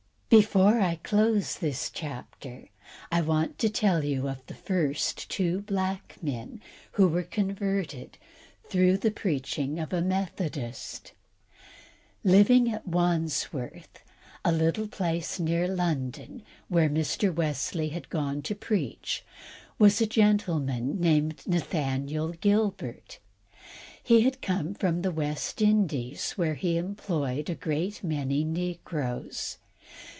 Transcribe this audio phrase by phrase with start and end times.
[0.33, 2.69] Before I close this chapter
[3.11, 6.61] I want to tell you of the first two black men
[6.93, 8.17] who were converted
[8.69, 11.11] through the preaching of a Methodist.
[12.23, 14.01] Living at Wandsworth,
[14.45, 17.35] a little place near London where Mr.
[17.35, 19.25] Wesley had gone to preach,
[19.77, 23.19] was a gentleman named Nathaniel Gilbert.
[24.01, 29.57] He had come from the West Indies, where he employed a great many negroes.